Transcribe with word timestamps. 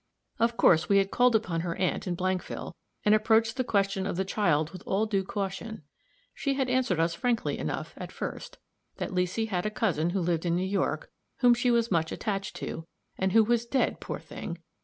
Of 0.39 0.57
course 0.57 0.89
we 0.89 0.97
had 0.97 1.11
called 1.11 1.35
upon 1.35 1.61
her 1.61 1.75
aunt 1.75 2.07
in 2.07 2.15
Blankville, 2.15 2.73
and 3.05 3.13
approached 3.13 3.55
the 3.55 3.63
question 3.63 4.07
of 4.07 4.15
the 4.17 4.25
child 4.25 4.71
with 4.71 4.81
all 4.87 5.05
due 5.05 5.23
caution. 5.23 5.83
She 6.33 6.55
had 6.55 6.71
answered 6.71 6.99
us 6.99 7.13
frankly 7.13 7.59
enough, 7.59 7.93
at 7.97 8.11
first 8.11 8.57
that 8.97 9.11
Leesy 9.13 9.49
had 9.49 9.67
a 9.67 9.69
cousin 9.69 10.09
who 10.09 10.19
lived 10.19 10.43
in 10.43 10.55
New 10.55 10.63
York, 10.65 11.11
whom 11.41 11.53
she 11.53 11.69
was 11.69 11.91
much 11.91 12.11
attached 12.11 12.55
to, 12.55 12.87
and 13.19 13.33
who 13.33 13.43
was 13.43 13.67
dead, 13.67 13.99
poor 13.99 14.17
thing! 14.17 14.57